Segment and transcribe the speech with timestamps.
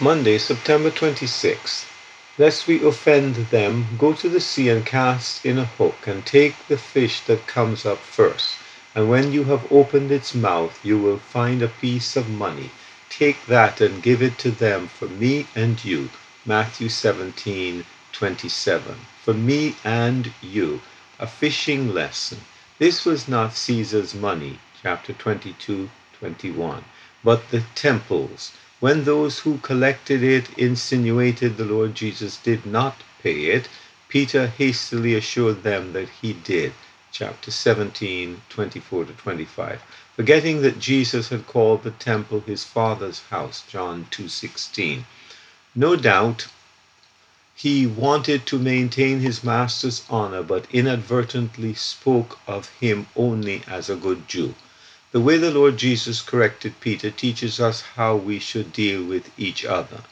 [0.00, 1.84] Monday, September 26th.
[2.38, 6.54] Lest we offend them, go to the sea and cast in a hook, and take
[6.68, 8.54] the fish that comes up first.
[8.94, 12.70] And when you have opened its mouth, you will find a piece of money.
[13.10, 16.10] Take that and give it to them for me and you.
[16.46, 18.94] Matthew 17 27.
[19.24, 20.80] For me and you.
[21.18, 22.38] A fishing lesson.
[22.78, 25.90] This was not Caesar's money, chapter 22
[26.20, 26.84] 21,
[27.24, 28.52] but the temple's.
[28.80, 33.68] When those who collected it insinuated the Lord Jesus did not pay it,
[34.08, 36.72] Peter hastily assured them that he did.
[37.10, 39.80] Chapter 17, 24 to 25.
[40.14, 45.04] Forgetting that Jesus had called the temple his father's house, John 2:16.
[45.74, 46.46] No doubt
[47.56, 53.96] he wanted to maintain his master's honor, but inadvertently spoke of him only as a
[53.96, 54.54] good Jew.
[55.10, 59.64] The way the Lord Jesus corrected Peter teaches us how we should deal with each
[59.64, 60.02] other.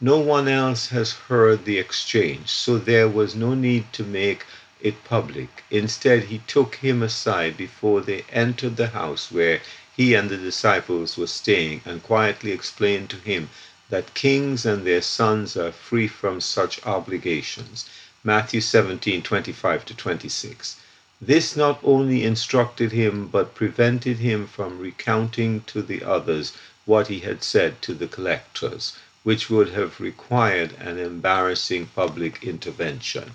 [0.00, 4.46] No one else has heard the exchange, so there was no need to make
[4.80, 5.64] it public.
[5.70, 9.60] Instead, he took him aside before they entered the house where
[9.94, 13.50] he and the disciples were staying and quietly explained to him
[13.90, 17.84] that kings and their sons are free from such obligations.
[18.24, 20.76] Matthew 17 25 to 26.
[21.20, 26.52] This not only instructed him, but prevented him from recounting to the others
[26.84, 28.92] what he had said to the collectors,
[29.24, 33.32] which would have required an embarrassing public intervention.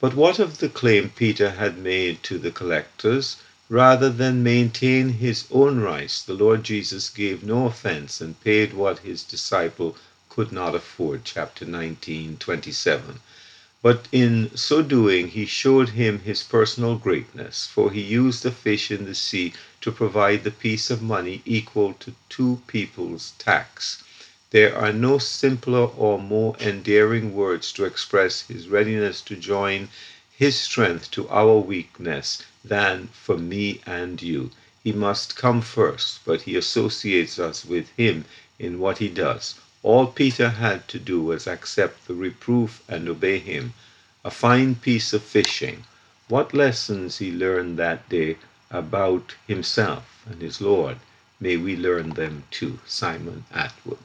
[0.00, 3.36] But what of the claim Peter had made to the collectors?
[3.68, 8.98] Rather than maintain his own rights, the Lord Jesus gave no offense and paid what
[8.98, 9.96] his disciple
[10.28, 11.24] could not afford.
[11.24, 13.20] Chapter 19, 27.
[13.82, 18.90] But in so doing, he showed him his personal greatness, for he used the fish
[18.90, 24.02] in the sea to provide the piece of money equal to two people's tax.
[24.50, 29.90] There are no simpler or more endearing words to express his readiness to join
[30.34, 34.52] his strength to our weakness than for me and you.
[34.82, 38.24] He must come first, but he associates us with him
[38.58, 39.56] in what he does.
[39.88, 43.74] All Peter had to do was accept the reproof and obey him.
[44.24, 45.84] A fine piece of fishing.
[46.26, 48.38] What lessons he learned that day
[48.68, 50.96] about himself and his Lord.
[51.38, 52.80] May we learn them too.
[52.84, 53.98] Simon Atwood.